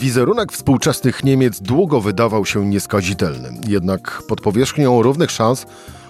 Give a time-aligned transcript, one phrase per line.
[0.00, 5.66] Wizerunek współczesnych Niemiec długo wydawał się nieskazitelny, jednak pod powierzchnią równych szans,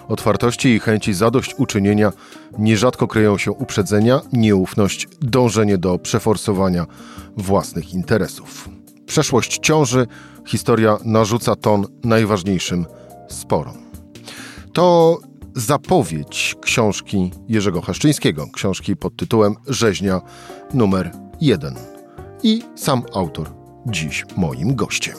[0.07, 2.11] otwartości i chęci zadośćuczynienia
[2.57, 6.85] nierzadko kryją się uprzedzenia, nieufność, dążenie do przeforsowania
[7.37, 8.69] własnych interesów.
[9.05, 10.07] Przeszłość ciąży,
[10.47, 12.85] historia narzuca ton najważniejszym
[13.29, 13.77] sporom.
[14.73, 15.17] To
[15.55, 20.21] zapowiedź książki Jerzego Haszczyńskiego, książki pod tytułem Rzeźnia
[20.73, 21.11] numer
[21.41, 21.75] 1.
[22.43, 25.15] I sam autor dziś moim gościem.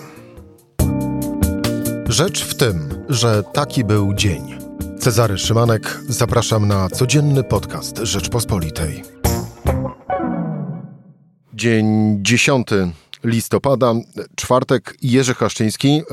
[2.09, 4.55] Rzecz w tym, że taki był dzień.
[4.98, 9.02] Cezary Szymanek, zapraszam na codzienny podcast Rzeczpospolitej.
[11.55, 12.69] Dzień 10
[13.24, 13.95] listopada,
[14.36, 16.05] czwartek, Jerzy Haszczyński, e,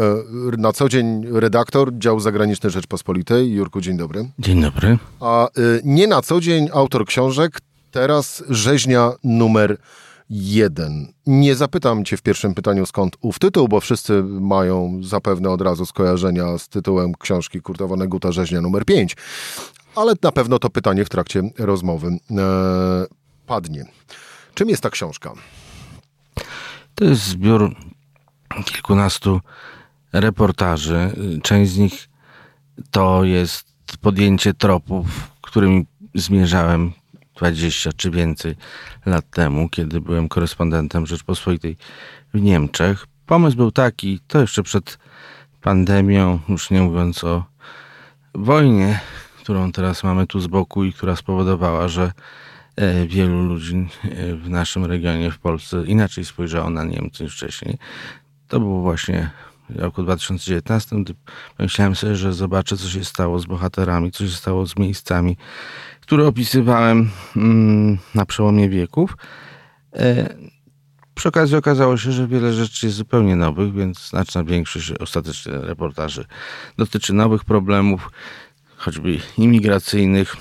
[0.58, 3.52] na co dzień redaktor Dział Zagraniczny Rzeczpospolitej.
[3.52, 4.30] Jurku, dzień dobry.
[4.40, 4.98] Dzień dobry.
[5.20, 5.50] A e,
[5.84, 7.60] nie na co dzień autor książek,
[7.92, 9.78] teraz rzeźnia numer
[10.30, 11.14] jeden.
[11.28, 15.86] Nie zapytam cię w pierwszym pytaniu skąd ów tytuł, bo wszyscy mają zapewne od razu
[15.86, 19.16] skojarzenia z tytułem książki Kurtowa Guta Rzeźnia numer 5.
[19.96, 22.18] Ale na pewno to pytanie w trakcie rozmowy e,
[23.48, 23.86] padnie.
[24.54, 25.34] Czym jest ta książka?
[26.96, 27.76] To jest zbiór
[28.66, 29.40] kilkunastu
[30.14, 31.12] reportaży.
[31.44, 32.10] Część z nich
[32.92, 33.66] to jest
[34.02, 35.06] podjęcie tropów,
[35.42, 36.92] którymi zmierzałem
[37.40, 38.56] 20 czy więcej
[39.06, 41.78] lat temu, kiedy byłem korespondentem Rzeczpospolitej
[42.34, 43.08] w Niemczech.
[43.26, 44.98] Pomysł był taki, to jeszcze przed
[45.62, 47.44] pandemią, już nie mówiąc o
[48.36, 49.00] wojnie,
[49.44, 52.12] którą teraz mamy tu z boku i która spowodowała, że
[52.76, 57.78] e, wielu ludzi e, w naszym regionie, w Polsce inaczej spojrzało na Niemcy niż wcześniej.
[58.48, 59.30] To było właśnie
[59.70, 61.14] w roku 2019, gdy
[61.58, 65.38] pomyślałem sobie, że zobaczę, co się stało z bohaterami, co się stało z miejscami,
[66.10, 69.18] które opisywałem mm, na przełomie wieków.
[69.94, 70.30] E,
[71.16, 76.26] przy okazji okazało się, że wiele rzeczy jest zupełnie nowych, więc znaczna większość ostatecznie reportaży
[76.78, 78.12] dotyczy nowych problemów,
[78.78, 80.36] choćby imigracyjnych,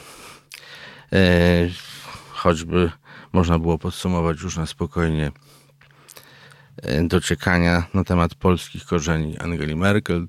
[1.12, 1.18] e,
[2.30, 2.90] choćby
[3.32, 5.32] można było podsumować już na spokojnie
[6.82, 10.26] e, dociekania na temat polskich korzeni Angeli Merkel.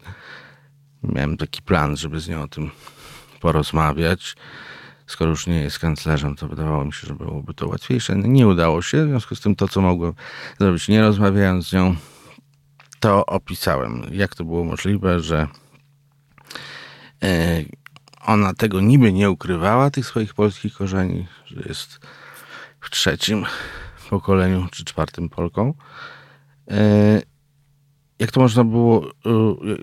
[1.03, 2.71] Miałem taki plan, żeby z nią o tym
[3.39, 4.35] porozmawiać
[5.09, 8.15] skoro już nie jest kanclerzem, to wydawało mi się, że byłoby to łatwiejsze.
[8.15, 10.13] Nie udało się, w związku z tym to, co mogłem
[10.59, 11.95] zrobić, nie rozmawiając z nią,
[12.99, 14.03] to opisałem.
[14.11, 15.47] Jak to było możliwe, że
[17.23, 17.63] e,
[18.25, 21.99] ona tego niby nie ukrywała, tych swoich polskich korzeni, że jest
[22.81, 23.45] w trzecim
[24.09, 25.73] pokoleniu czy czwartym Polką.
[26.71, 27.21] E,
[28.19, 29.11] jak to można było, e,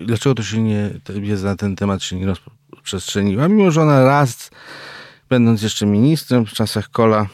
[0.05, 4.49] dlaczego to się nie, wiedza na ten temat się nie rozprzestrzeniła, mimo że ona raz
[5.29, 7.25] będąc jeszcze ministrem w czasach Kola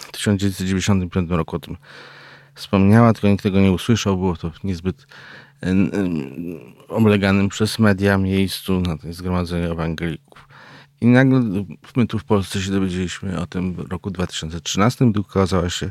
[0.00, 1.76] w 1995 roku o tym
[2.54, 4.16] wspomniała, tylko nikt tego nie usłyszał.
[4.16, 5.06] Było to niezbyt
[6.88, 10.48] obleganym przez media miejscu na tej zgromadzeniu ewangelików.
[11.00, 11.40] I nagle
[11.96, 15.90] my tu w Polsce się dowiedzieliśmy o tym w roku 2013, gdy ukazała się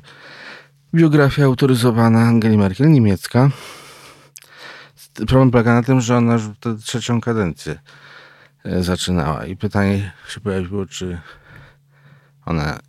[0.93, 3.49] biografia autoryzowana Angeli Merkel, niemiecka.
[5.27, 7.79] Problem polega na tym, że ona już wtedy trzecią kadencję
[8.63, 9.45] e, zaczynała.
[9.45, 11.21] I pytanie się pojawiło, czy
[12.49, 12.79] ona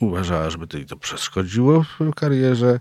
[0.00, 2.80] uważała, żeby to jej to przeszkodziło w karierze,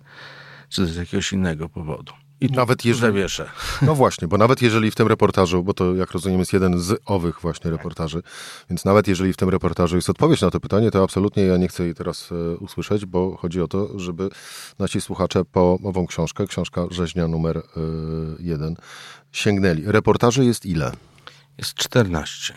[0.69, 2.13] czy z jakiegoś innego powodu.
[2.41, 3.49] I nawet jeżeli zawieszę.
[3.81, 7.01] No właśnie, bo nawet jeżeli w tym reportażu, bo to jak rozumiem jest jeden z
[7.05, 8.21] owych właśnie reportaży,
[8.69, 11.67] więc nawet jeżeli w tym reportażu jest odpowiedź na to pytanie, to absolutnie ja nie
[11.67, 14.29] chcę jej teraz e, usłyszeć, bo chodzi o to, żeby
[14.79, 17.61] nasi słuchacze po ową książkę, książka rzeźnia numer e,
[18.39, 18.75] jeden,
[19.31, 19.83] sięgnęli.
[19.85, 20.91] Reportaży jest ile?
[21.57, 22.53] Jest 14.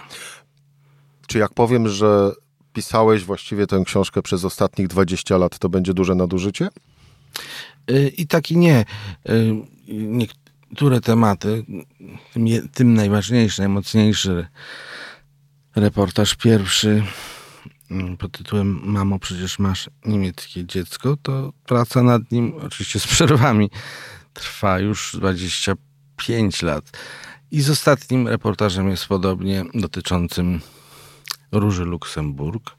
[1.27, 2.33] Czy jak powiem, że
[2.73, 6.69] pisałeś właściwie tę książkę przez ostatnich 20 lat, to będzie duże nadużycie?
[7.91, 8.85] Y, I tak i nie.
[9.29, 9.55] Y,
[9.89, 11.65] niektóre tematy,
[12.75, 14.47] tym, najważniejszy, najmocniejszy
[15.77, 17.05] reportaż pierwszy
[17.91, 23.71] mm, pod tytułem Mamo, przecież masz niemieckie dziecko, to praca nad nim, oczywiście z przerwami,
[24.35, 26.91] trwa już 25 lat.
[27.51, 30.61] I z ostatnim reportażem jest podobnie, dotyczącym
[31.53, 32.71] Róży Luksemburg,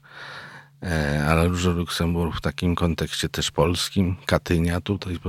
[0.83, 5.19] e, ale Róży Luksemburg w takim kontekście też polskim, Katynia tutaj.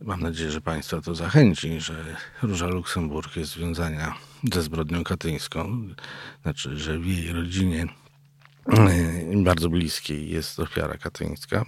[0.00, 4.14] Mam nadzieję, że Państwa to zachęci, że Róża Luksemburg jest związana
[4.52, 5.88] ze zbrodnią katyńską,
[6.42, 7.86] znaczy, że w jej rodzinie
[8.68, 11.64] e, bardzo bliskiej jest ofiara katyńska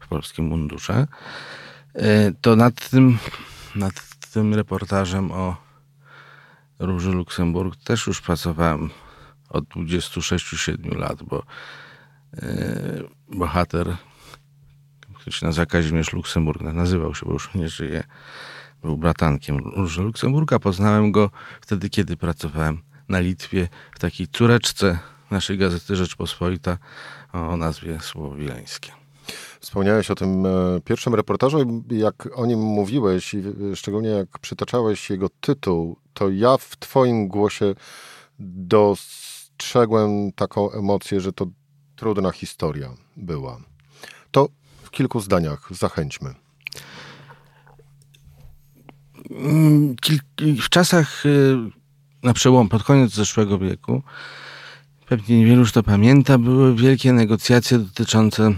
[0.00, 1.06] w polskim mundurze.
[1.94, 3.18] E, to nad tym,
[3.74, 5.56] nad tym reportażem o
[6.78, 8.90] Róży Luksemburg też już pracowałem
[9.50, 11.42] od 26-7 lat, bo
[12.36, 13.96] e, bohater,
[15.14, 16.62] który się nazywa Kazimierz Luksemburg.
[16.62, 18.04] Nazywał się, bo już nie żyje.
[18.82, 20.58] Był bratankiem Róży Luksemburga.
[20.58, 21.30] Poznałem go
[21.60, 24.98] wtedy, kiedy pracowałem na Litwie w takiej córeczce
[25.30, 26.78] naszej gazety Rzeczpospolita
[27.32, 28.92] o nazwie Słowo Wileńskie.
[29.60, 30.50] Wspomniałeś o tym e,
[30.84, 33.42] pierwszym reportażu, jak o nim mówiłeś i
[33.74, 37.74] szczególnie jak przytaczałeś jego tytuł, to ja w twoim głosie
[38.38, 41.46] dostrzegłem taką emocję, że to
[41.96, 43.60] trudna historia była.
[44.30, 44.48] To
[44.82, 46.34] w kilku zdaniach zachęćmy.
[49.30, 49.96] Mm,
[50.62, 51.56] w czasach y,
[52.22, 54.02] na przełom, pod koniec zeszłego wieku,
[55.06, 58.54] pewnie niewielu już to pamięta, były wielkie negocjacje dotyczące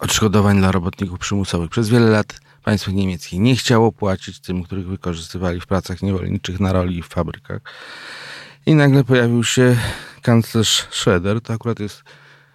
[0.00, 1.70] odszkodowań dla robotników przymusowych.
[1.70, 6.72] Przez wiele lat państwo niemieckie nie chciało płacić tym, których wykorzystywali w pracach niewolniczych na
[6.72, 7.60] roli i w fabrykach.
[8.66, 9.76] I nagle pojawił się
[10.22, 11.40] kanclerz Schroeder.
[11.40, 12.02] To akurat jest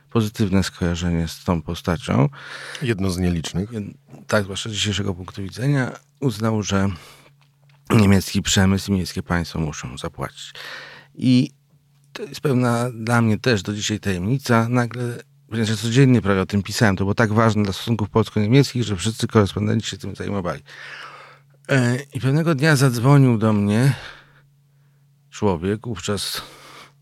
[0.09, 2.29] pozytywne skojarzenie z tą postacią.
[2.81, 3.69] Jedno z nielicznych.
[4.27, 5.91] Tak, zwłaszcza z dzisiejszego punktu widzenia.
[6.19, 6.89] Uznał, że
[7.89, 10.53] niemiecki przemysł i niemieckie państwo muszą zapłacić.
[11.15, 11.51] I
[12.13, 14.69] to jest pewna dla mnie też do dzisiaj tajemnica.
[14.69, 15.19] Nagle
[15.51, 16.95] Ja codziennie prawie o tym pisałem.
[16.95, 20.61] To było tak ważne dla stosunków polsko-niemieckich, że wszyscy korespondenci się tym zajmowali.
[21.69, 23.93] E, I pewnego dnia zadzwonił do mnie
[25.29, 26.41] człowiek, wówczas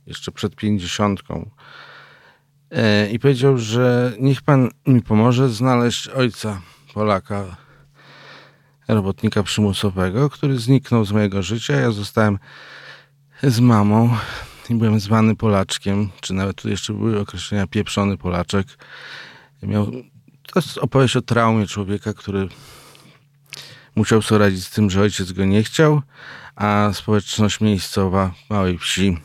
[0.05, 1.49] jeszcze przed pięćdziesiątką,
[2.71, 6.61] e, i powiedział, że niech pan mi pomoże znaleźć ojca
[6.93, 7.57] Polaka,
[8.87, 11.73] robotnika przymusowego, który zniknął z mojego życia.
[11.73, 12.39] Ja zostałem
[13.43, 14.17] z mamą
[14.69, 18.67] i byłem zwany Polaczkiem, czy nawet tu jeszcze były określenia pieprzony Polaczek.
[19.63, 19.91] Miał,
[20.53, 22.49] to jest opowieść o traumie człowieka, który
[23.95, 26.01] musiał sobie radzić z tym, że ojciec go nie chciał,
[26.55, 29.17] a społeczność miejscowa małej wsi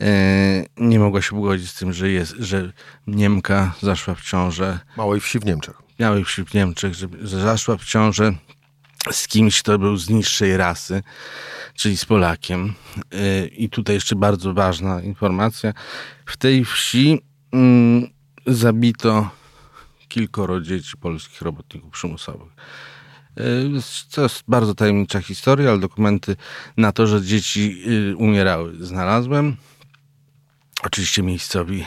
[0.00, 0.06] e,
[0.76, 2.72] nie mogła się pogodzić z tym, że, jest, że
[3.06, 4.78] Niemka zaszła w ciążę.
[4.96, 5.82] Małej wsi w Niemczech.
[5.98, 8.32] Małej wsi w Niemczech, że, że zaszła w ciążę
[9.10, 11.02] z kimś, kto był z niższej rasy
[11.74, 12.74] czyli z Polakiem.
[13.14, 15.72] Y, I tutaj jeszcze bardzo ważna informacja.
[16.26, 17.20] W tej wsi
[17.52, 18.08] mm,
[18.46, 19.30] zabito
[20.08, 22.52] kilkoro dzieci polskich robotników przymusowych.
[23.40, 23.70] Y,
[24.10, 26.36] to jest bardzo tajemnicza historia, ale dokumenty
[26.76, 29.56] na to, że dzieci y, umierały, znalazłem.
[30.82, 31.86] Oczywiście miejscowi,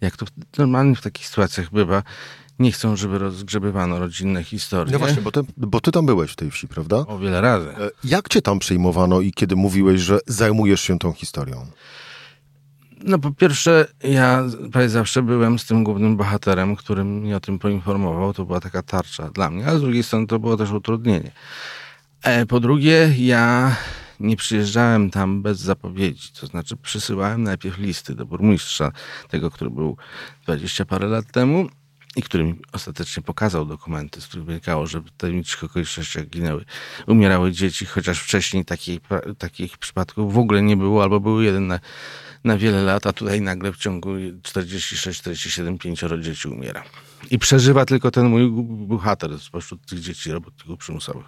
[0.00, 0.26] jak to
[0.58, 2.02] normalnie w takich sytuacjach bywa,
[2.60, 4.92] nie chcą, żeby rozgrzebywano rodzinne historie.
[4.92, 6.96] No właśnie, bo ty, bo ty tam byłeś w tej wsi, prawda?
[6.96, 7.68] O wiele razy.
[7.68, 11.66] E, jak cię tam przyjmowano i kiedy mówiłeś, że zajmujesz się tą historią?
[13.04, 17.58] No po pierwsze, ja prawie zawsze byłem z tym głównym bohaterem, który mnie o tym
[17.58, 18.34] poinformował.
[18.34, 21.32] To była taka tarcza dla mnie, a z drugiej strony to było też utrudnienie.
[22.22, 23.76] E, po drugie, ja
[24.20, 26.28] nie przyjeżdżałem tam bez zapowiedzi.
[26.40, 28.92] To znaczy przysyłałem najpierw listy do burmistrza,
[29.28, 29.96] tego, który był
[30.42, 31.68] dwadzieścia parę lat temu
[32.16, 36.64] i który mi ostatecznie pokazał dokumenty, z których wynikało, że w tajemniczych okolicznościach ginęły,
[37.06, 38.64] umierały dzieci, chociaż wcześniej
[39.38, 41.80] takich, przypadków w ogóle nie było, albo były jeden na,
[42.44, 44.10] na wiele lat, a tutaj nagle w ciągu
[44.42, 46.84] 46, 47, pięcioro dzieci umiera.
[47.30, 48.50] I przeżywa tylko ten mój
[48.86, 51.26] bohater spośród tych dzieci robotników przymusowych.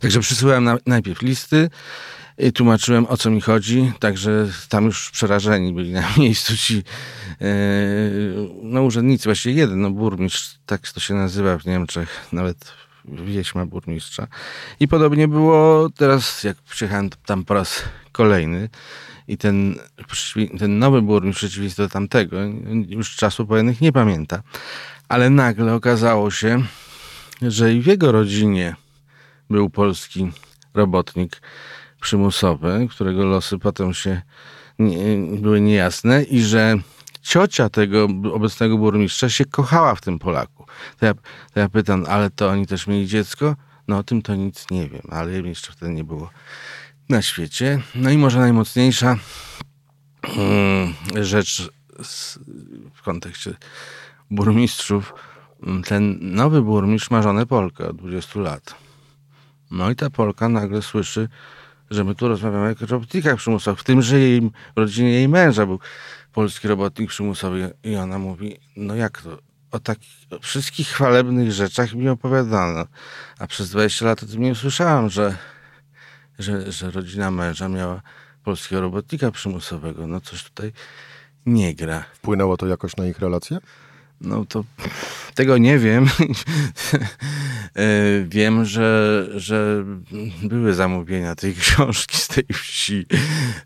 [0.00, 1.70] Także przysyłałem na, najpierw listy,
[2.54, 6.82] tłumaczyłem o co mi chodzi, także tam już przerażeni byli na miejscu ci
[7.40, 7.46] e,
[8.62, 12.72] no urzędnicy, właściwie jeden, no burmistrz, tak to się nazywa w Niemczech, nawet
[13.04, 14.26] wieśma burmistrza.
[14.80, 17.82] I podobnie było teraz, jak przyjechałem tam po raz
[18.12, 18.68] kolejny
[19.28, 19.74] i ten,
[20.58, 22.36] ten nowy burmistrz przeciwieństwo do tamtego,
[22.88, 24.42] już czasów wojennych nie pamięta,
[25.08, 26.62] ale nagle okazało się,
[27.42, 28.76] że i w jego rodzinie
[29.50, 30.30] był polski
[30.74, 31.40] robotnik,
[32.04, 34.22] przymusowy, którego losy potem się
[34.78, 36.76] nie, były niejasne i że
[37.22, 40.66] ciocia tego obecnego burmistrza się kochała w tym Polaku.
[40.98, 41.14] To ja,
[41.54, 43.56] to ja pytam, ale to oni też mieli dziecko?
[43.88, 46.30] No o tym to nic nie wiem, ale jeszcze wtedy nie było
[47.08, 47.80] na świecie.
[47.94, 49.16] No i może najmocniejsza
[50.22, 51.70] hmm, rzecz
[52.94, 53.54] w kontekście
[54.30, 55.14] burmistrzów.
[55.86, 58.74] Ten nowy burmistrz ma żonę Polkę od 20 lat.
[59.70, 61.28] No i ta Polka nagle słyszy,
[61.90, 65.78] że my tu rozmawiamy o robotnikach przymusowych, w tym, że jej, rodzinie jej męża był
[66.32, 69.38] polski robotnik przymusowy i ona mówi, no jak to,
[69.70, 72.86] o takich o wszystkich chwalebnych rzeczach mi opowiadano,
[73.38, 75.36] a przez 20 lat o tym nie usłyszałam, że,
[76.38, 78.02] że, że rodzina męża miała
[78.44, 80.06] polskiego robotnika przymusowego.
[80.06, 80.72] No coś tutaj
[81.46, 82.04] nie gra.
[82.14, 83.58] Wpłynęło to jakoś na ich relacje?
[84.20, 84.64] No to
[85.34, 86.06] tego nie wiem.
[87.76, 89.84] E, wiem, że, że
[90.42, 93.06] były zamówienia tej książki z tej wsi,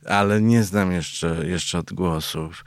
[0.06, 2.64] ale nie znam jeszcze, jeszcze odgłosów.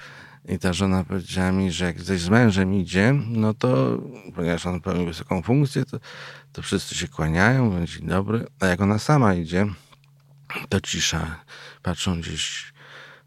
[0.49, 3.97] I ta żona powiedziała mi, że jak coś z mężem idzie, no to,
[4.35, 5.99] ponieważ on pełni wysoką funkcję, to,
[6.51, 9.67] to wszyscy się kłaniają, mówią dzień dobry, a jak ona sama idzie,
[10.69, 11.35] to cisza,
[11.83, 12.73] patrzą gdzieś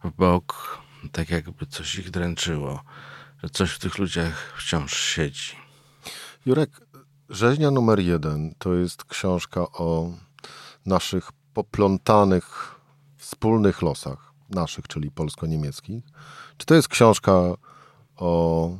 [0.04, 0.78] w bok,
[1.12, 2.84] tak jakby coś ich dręczyło,
[3.52, 5.56] coś w tych ludziach wciąż siedzi.
[6.46, 6.70] Jurek,
[7.28, 10.12] Rzeźnia numer jeden to jest książka o
[10.86, 12.74] naszych poplątanych
[13.16, 16.04] wspólnych losach, naszych, czyli polsko-niemieckich.
[16.56, 17.32] Czy to jest książka
[18.16, 18.70] o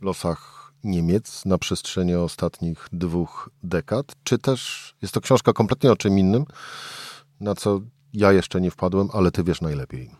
[0.00, 6.18] losach Niemiec na przestrzeni ostatnich dwóch dekad, czy też jest to książka kompletnie o czym
[6.18, 6.44] innym,
[7.40, 7.80] na co
[8.12, 10.10] ja jeszcze nie wpadłem, ale ty wiesz najlepiej.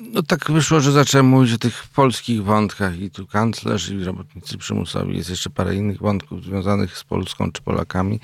[0.00, 4.58] No tak wyszło, że zacząłem mówić o tych polskich wątkach i tu kanclerz i robotnicy
[4.58, 5.16] przymusowi.
[5.16, 8.20] Jest jeszcze parę innych wątków związanych z Polską czy Polakami,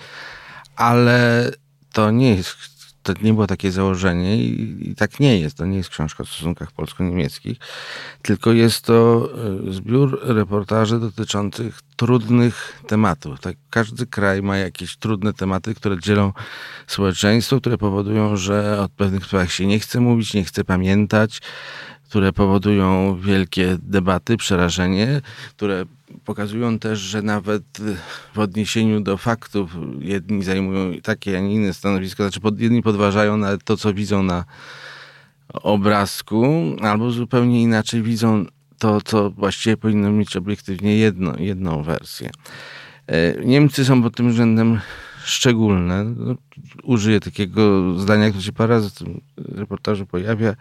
[0.77, 1.51] ale
[1.93, 2.57] to nie jest,
[3.07, 5.57] to nie było takie założenie i, i tak nie jest.
[5.57, 7.59] To nie jest książka o stosunkach polsko-niemieckich,
[8.23, 9.29] tylko jest to
[9.69, 13.41] e, zbiór reportaży dotyczących trudnych tematów.
[13.41, 16.33] Tak, każdy kraj ma jakieś trudne tematy, które dzielą
[16.87, 21.41] społeczeństwo, które powodują, że o pewnych sprawach się nie chce mówić, nie chce pamiętać,
[22.09, 25.21] które powodują wielkie debaty, przerażenie,
[25.51, 25.85] które
[26.25, 27.65] pokazują też, że nawet
[28.35, 33.65] w odniesieniu do faktów jedni zajmują takie, a nie inne stanowisko, znaczy jedni podważają nawet
[33.65, 34.45] to, co widzą na
[35.53, 36.47] obrazku,
[36.81, 38.45] albo zupełnie inaczej widzą
[38.79, 42.31] to, co właściwie powinno mieć obiektywnie jedno, jedną wersję.
[43.07, 44.81] E, Niemcy są pod tym względem
[45.25, 46.05] szczególne.
[46.05, 46.35] No,
[46.83, 50.55] użyję takiego zdania, które się parę razy w tym reportażu pojawia.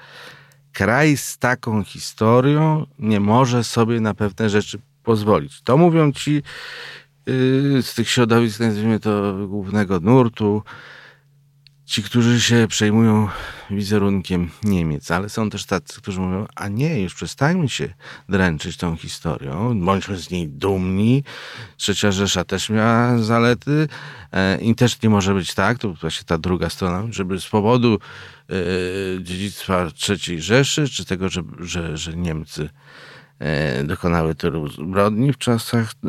[0.71, 5.61] Kraj z taką historią nie może sobie na pewne rzeczy pozwolić.
[5.61, 6.33] To mówią ci
[7.25, 10.63] yy, z tych środowisk, nazwijmy to głównego nurtu,
[11.85, 13.27] ci, którzy się przejmują
[13.69, 17.93] wizerunkiem Niemiec, ale są też tacy, którzy mówią, a nie, już przestańmy się
[18.29, 21.23] dręczyć tą historią, bądźmy z niej dumni.
[21.77, 23.87] Trzecia Rzesza też miała zalety
[24.31, 27.99] e, i też nie może być tak, to właśnie ta druga strona, żeby z powodu
[28.49, 28.53] e,
[29.23, 32.69] dziedzictwa trzeciej Rzeszy, czy tego, że, że, że Niemcy
[33.83, 36.07] dokonały tylu zbrodni w czasach e,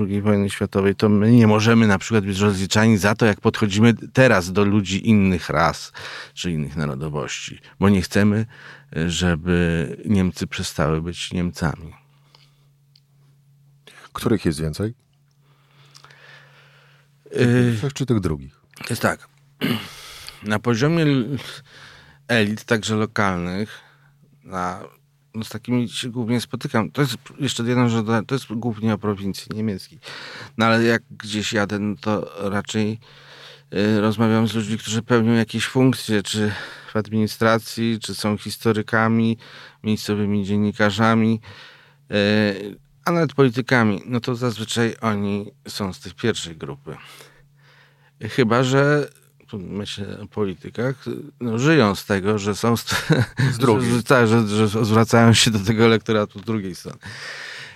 [0.00, 3.94] II wojny światowej, to my nie możemy na przykład być rozliczani za to, jak podchodzimy
[4.12, 5.92] teraz do ludzi innych ras
[6.34, 8.46] czy innych narodowości, bo nie chcemy,
[8.96, 11.92] e, żeby Niemcy przestały być Niemcami.
[14.12, 14.94] Których jest więcej?
[17.80, 18.60] Tych czy tych drugich?
[18.90, 19.28] Jest tak.
[20.42, 21.06] Na poziomie
[22.28, 23.80] elit, także lokalnych,
[24.44, 24.84] na
[25.36, 26.90] no z takimi się głównie spotykam.
[26.90, 29.98] To jest jeszcze jedna rzecz, to jest głównie o prowincji niemieckiej.
[30.58, 32.98] No ale jak gdzieś jadę, no to raczej
[33.74, 36.52] y, rozmawiam z ludźmi, którzy pełnią jakieś funkcje, czy
[36.92, 39.38] w administracji, czy są historykami,
[39.84, 41.40] miejscowymi dziennikarzami,
[42.10, 44.02] y, a nawet politykami.
[44.06, 46.96] No to zazwyczaj oni są z tej pierwszej grupy.
[48.20, 49.08] Chyba, że
[49.52, 51.04] myślę o politykach,
[51.40, 52.84] no, żyją z tego, że są z,
[53.52, 53.90] z drugiej.
[54.08, 56.98] że, że, że zwracają się do tego elektoratu z drugiej strony.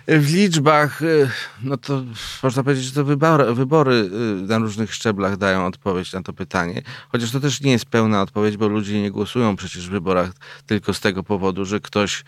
[0.06, 1.30] W liczbach, y,
[1.62, 2.02] no to
[2.42, 4.10] można powiedzieć, że to wybory, wybory
[4.46, 6.82] na różnych szczeblach dają odpowiedź na to pytanie.
[7.08, 10.30] Chociaż to też nie jest pełna odpowiedź, bo ludzie nie głosują przecież w wyborach
[10.66, 12.24] tylko z tego powodu, że ktoś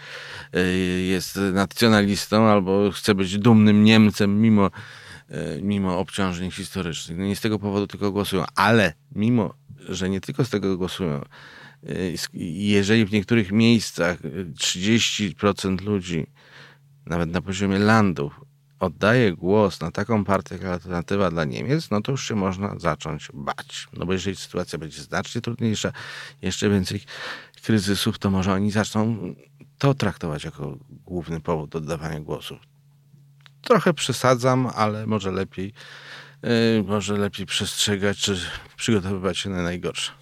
[0.57, 4.71] y, jest nacjonalistą albo chce być dumnym Niemcem mimo
[5.62, 7.19] mimo obciążeń historycznych.
[7.19, 9.55] No nie z tego powodu tylko głosują, ale mimo,
[9.89, 11.25] że nie tylko z tego głosują, e,
[12.65, 14.19] jeżeli w niektórych miejscach
[14.55, 16.27] 30% ludzi,
[17.07, 18.41] nawet na poziomie landów,
[18.81, 23.29] oddaje głos na taką partię jak alternatywa dla Niemiec, no to już się można zacząć
[23.35, 23.89] bać.
[23.93, 25.93] No bo jeżeli sytuacja będzie znacznie trudniejsza,
[26.43, 27.01] jeszcze więcej
[27.62, 29.35] kryzysów, to może oni zaczną
[29.79, 32.72] to traktować jako główny powód oddawania głosów
[33.62, 35.73] trochę przesadzam, ale może lepiej,
[36.42, 36.50] yy,
[36.87, 38.40] może lepiej przestrzegać, czy
[38.76, 40.12] przygotowywać się na najgorsze.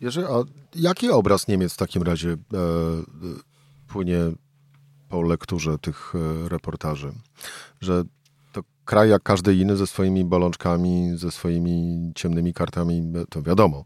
[0.00, 0.42] Jerzy, a
[0.74, 2.36] jaki obraz Niemiec w takim razie e,
[3.88, 4.18] płynie
[5.08, 7.12] po lekturze tych e, reportaży?
[7.80, 8.04] Że
[8.52, 13.84] to kraj jak każdy inny ze swoimi bolączkami, ze swoimi ciemnymi kartami, e, to wiadomo,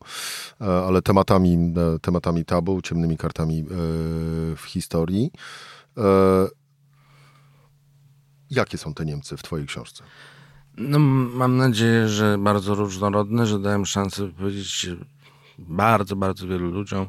[0.60, 3.64] e, ale tematami, e, tematami tabu, ciemnymi kartami e,
[4.56, 5.30] w historii.
[8.52, 10.04] Jakie są te Niemcy w Twojej książce?
[10.76, 14.86] No, mam nadzieję, że bardzo różnorodne, że dałem szansę powiedzieć
[15.58, 17.06] bardzo, bardzo wielu ludziom.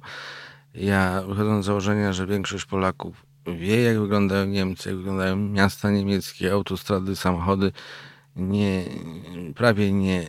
[0.73, 6.53] Ja wychodząc z założenia, że większość Polaków wie, jak wyglądają Niemcy, jak wyglądają miasta niemieckie,
[6.53, 7.71] autostrady, samochody,
[8.35, 8.85] nie,
[9.55, 10.25] prawie nie,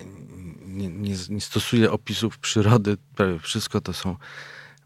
[0.67, 2.97] nie, nie, nie stosuje opisów przyrody.
[3.15, 4.17] Prawie wszystko to są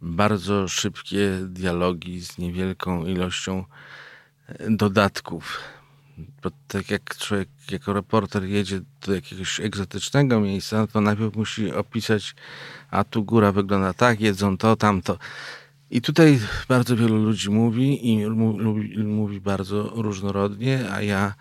[0.02, 3.64] bardzo szybkie dialogi z niewielką ilością
[4.68, 5.58] dodatków.
[6.42, 12.34] Bo tak jak człowiek jako reporter jedzie do jakiegoś egzotycznego miejsca, to najpierw musi opisać,
[12.90, 15.18] a tu góra wygląda tak, jedzą to, tamto.
[15.90, 21.34] I tutaj bardzo wielu ludzi mówi i mówi, mówi bardzo różnorodnie, a ja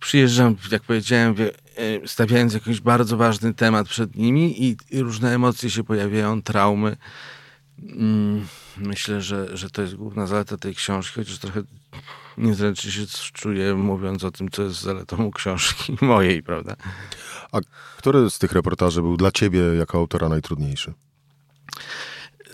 [0.00, 1.34] przyjeżdżam, jak powiedziałem,
[1.76, 6.96] e, stawiając jakiś bardzo ważny temat przed nimi i, i różne emocje się pojawiają, traumy.
[7.78, 8.46] Mm,
[8.76, 11.62] myślę, że, że to jest główna zaleta tej książki, chociaż trochę
[12.38, 16.76] niezręcznie się czuję mówiąc o tym, co jest zaletą książki mojej, prawda?
[17.52, 17.58] A
[17.98, 20.94] który z tych reportaży był dla ciebie jako autora najtrudniejszy?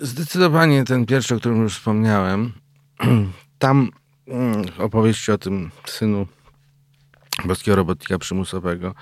[0.01, 2.53] Zdecydowanie ten pierwszy, o którym już wspomniałem.
[3.59, 3.91] Tam
[4.27, 6.27] mm, opowieści o tym synu
[7.45, 8.95] boskiego robotnika przymusowego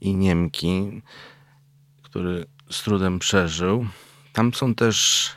[0.00, 1.02] i Niemki,
[2.02, 3.86] który z trudem przeżył.
[4.32, 5.30] Tam są też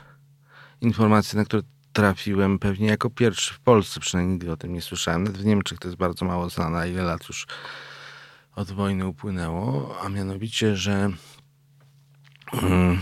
[0.80, 1.62] informacje, na które
[1.92, 5.24] trafiłem pewnie jako pierwszy w Polsce, przynajmniej nigdy o tym nie słyszałem.
[5.24, 7.46] Nawet w Niemczech to jest bardzo mało znane, ile lat już
[8.56, 11.10] od wojny upłynęło, a mianowicie, że
[12.62, 13.00] mm,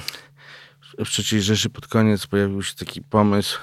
[1.05, 3.59] w III Rzeszy pod koniec pojawił się taki pomysł,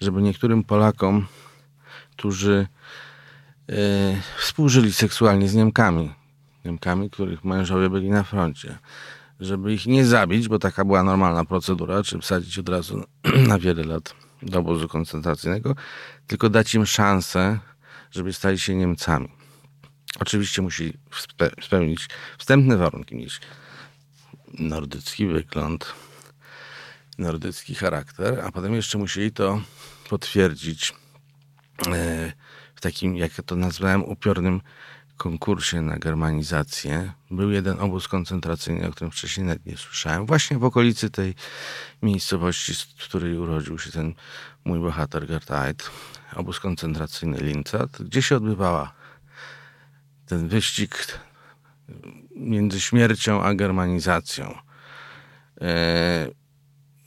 [0.00, 1.26] żeby niektórym Polakom,
[2.10, 2.66] którzy
[3.68, 3.74] e,
[4.38, 6.14] współżyli seksualnie z Niemkami,
[6.64, 8.78] Niemkami, których mężowie byli na froncie,
[9.40, 13.04] żeby ich nie zabić, bo taka była normalna procedura, czy wsadzić od razu
[13.48, 15.74] na wiele lat do obozu koncentracyjnego,
[16.26, 17.58] tylko dać im szansę,
[18.10, 19.28] żeby stali się Niemcami.
[20.20, 20.92] Oczywiście musi
[21.62, 23.40] spełnić wstępne warunki, mieć
[24.58, 25.94] nordycki wygląd,
[27.18, 29.60] nordycki charakter, a potem jeszcze musieli to
[30.08, 30.94] potwierdzić
[31.86, 32.32] e,
[32.74, 34.60] w takim, jak to nazwałem, upiornym
[35.18, 37.12] konkursie na germanizację.
[37.30, 41.34] Był jeden obóz koncentracyjny, o którym wcześniej nawet nie słyszałem, właśnie w okolicy tej
[42.02, 44.14] miejscowości, w której urodził się ten
[44.64, 45.90] mój bohater Gert Eid,
[46.36, 48.92] obóz koncentracyjny Linzat, gdzie się odbywała
[50.26, 51.18] ten wyścig
[52.36, 54.58] między śmiercią a germanizacją.
[55.60, 56.26] E,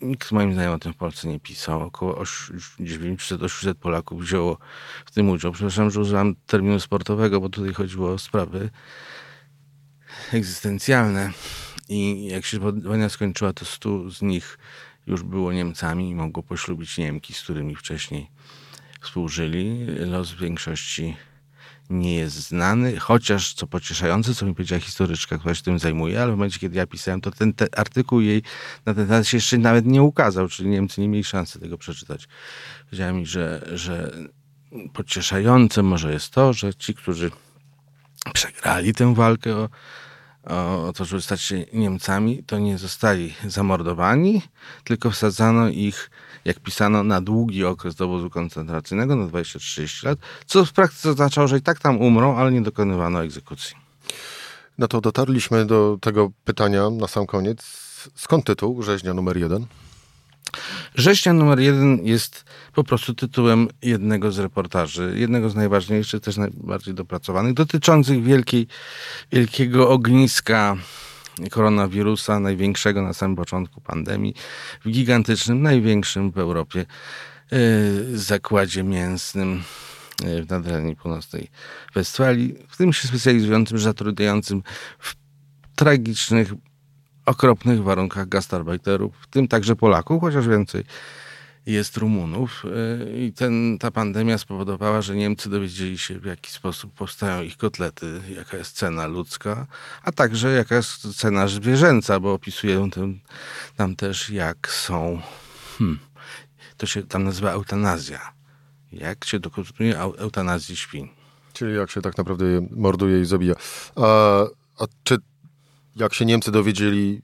[0.01, 1.81] Nikt moim znajomym o tym w Polsce nie pisał.
[1.81, 2.23] Około
[2.79, 4.57] 900-800 Polaków wzięło
[5.05, 5.51] w tym udział.
[5.51, 8.69] Przepraszam, że użyłam terminu sportowego, bo tutaj chodziło o sprawy
[10.33, 11.31] egzystencjalne.
[11.89, 14.57] I jak się wojna skończyła, to 100 z nich
[15.07, 18.31] już było Niemcami i mogło poślubić Niemki, z którymi wcześniej
[19.01, 19.85] współżyli.
[19.85, 21.15] Los większości
[21.89, 26.31] nie jest znany, chociaż co pocieszające, co mi powiedziała historyczka, która się tym zajmuje, ale
[26.31, 28.43] w momencie, kiedy ja pisałem, to ten te, artykuł jej
[28.85, 32.27] na ten temat się jeszcze nawet nie ukazał, czyli Niemcy nie mieli szansy tego przeczytać.
[32.85, 34.11] Powiedziała mi, że, że
[34.93, 37.31] pocieszające może jest to, że ci, którzy
[38.33, 39.69] przegrali tę walkę o,
[40.87, 44.41] o to, żeby stać się Niemcami, to nie zostali zamordowani,
[44.83, 46.09] tylko wsadzano ich
[46.45, 51.47] jak pisano, na długi okres do obozu koncentracyjnego, na 20-30 lat, co w praktyce oznaczało,
[51.47, 53.75] że i tak tam umrą, ale nie dokonywano egzekucji.
[54.77, 57.63] No to dotarliśmy do tego pytania na sam koniec.
[58.15, 59.65] Skąd tytuł Rzeźnia numer jeden?
[60.95, 66.93] Rzeźnia numer jeden jest po prostu tytułem jednego z reportaży, jednego z najważniejszych, też najbardziej
[66.93, 68.67] dopracowanych, dotyczących wielkiej,
[69.31, 70.77] wielkiego ogniska
[71.49, 74.35] koronawirusa, największego na samym początku pandemii,
[74.85, 76.85] w gigantycznym, największym w Europie
[77.53, 79.63] y, zakładzie mięsnym
[80.23, 81.47] y, w Nadrenii Północnej
[81.95, 84.63] Westfalii, w tym się specjalizującym, zatrudniającym
[84.99, 85.15] w
[85.75, 86.53] tragicznych,
[87.25, 90.83] okropnych warunkach gastarbeiterów, w tym także Polaków, chociaż więcej
[91.65, 96.93] jest Rumunów y, i ten, ta pandemia spowodowała, że Niemcy dowiedzieli się w jaki sposób
[96.93, 99.67] powstają ich kotlety, jaka jest cena ludzka,
[100.03, 103.19] a także jaka jest cena zwierzęca, bo opisują tam,
[103.75, 105.21] tam też jak są,
[105.77, 105.99] hmm,
[106.77, 108.33] to się tam nazywa eutanazja,
[108.91, 111.09] jak się dokonuje eutanazji świń.
[111.53, 113.55] Czyli jak się tak naprawdę morduje i zabija.
[113.95, 114.43] A,
[114.79, 115.17] a czy
[115.95, 117.21] jak się Niemcy dowiedzieli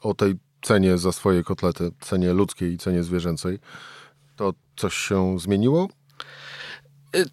[0.00, 3.58] o tej cenie za swoje kotlety, cenie ludzkiej i cenie zwierzęcej,
[4.36, 5.88] to coś się zmieniło?
[7.16, 7.24] Y,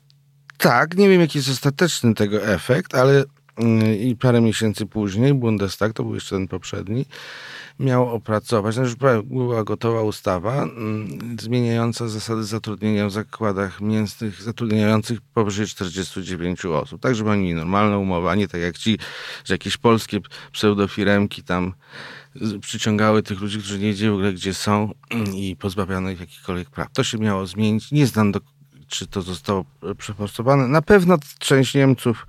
[0.57, 5.93] tak, nie wiem jaki jest ostateczny tego efekt, ale y, i parę miesięcy później Bundestag,
[5.93, 7.05] to był jeszcze ten poprzedni,
[7.79, 15.67] miał opracować, znaczy była gotowa ustawa mm, zmieniająca zasady zatrudnienia w zakładach mięsnych zatrudniających powyżej
[15.67, 17.01] 49 osób.
[17.01, 18.97] Tak, żeby oni normalne umowy, a nie tak jak ci,
[19.45, 20.19] że jakieś polskie
[20.51, 21.73] pseudofiremki tam
[22.61, 24.93] przyciągały tych ludzi, którzy nie wiedzieli w ogóle gdzie są
[25.35, 26.87] i pozbawiano ich jakichkolwiek praw.
[26.93, 27.91] To się miało zmienić.
[27.91, 28.39] Nie znam, do,
[28.87, 29.65] czy to zostało
[29.97, 30.67] przeforsowane.
[30.67, 32.25] Na pewno część Niemców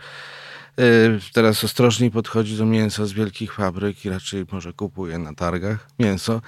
[1.32, 6.42] teraz ostrożniej podchodzi do mięsa z wielkich fabryk i raczej może kupuje na targach mięso.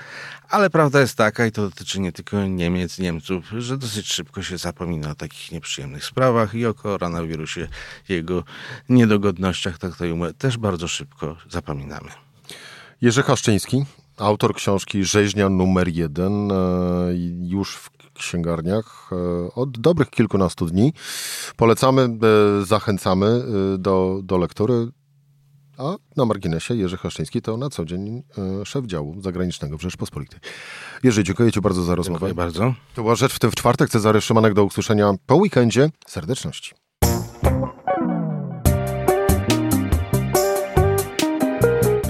[0.48, 4.58] Ale prawda jest taka, i to dotyczy nie tylko Niemiec, Niemców, że dosyć szybko się
[4.58, 7.68] zapomina o takich nieprzyjemnych sprawach i o koronawirusie,
[8.08, 8.44] jego
[8.88, 10.04] niedogodnościach, tak to
[10.38, 12.10] też bardzo szybko zapominamy.
[13.02, 13.84] Jerzy Haszczyński,
[14.16, 16.54] autor książki Rzeźnia numer jeden, e,
[17.40, 20.92] już w księgarniach e, od dobrych kilkunastu dni.
[21.56, 23.42] Polecamy, e, zachęcamy
[23.78, 24.88] do, do lektury.
[25.78, 28.22] A na marginesie Jerzy Haszczyński to na co dzień
[28.64, 30.40] szef działu zagranicznego w Rzeczpospolitej.
[31.02, 32.18] Jerzy, dziękuję Ci bardzo za rozmowę.
[32.18, 32.74] Dziękuję bardzo.
[32.94, 33.90] To była Rzecz w tym w czwartek.
[33.90, 35.90] Cezary Szymanek do usłyszenia po weekendzie.
[36.06, 36.81] Serdeczności.